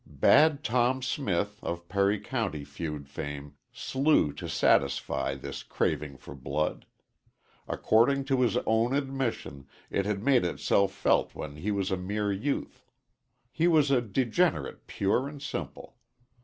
[0.07, 6.87] Bad Tom Smith, of Perry County feud fame, slew to satisfy this craving for blood.
[7.67, 12.31] According to his own admission, it had made itself felt when he was a mere
[12.31, 12.83] youth.
[13.51, 15.97] He was a degenerate pure and simple.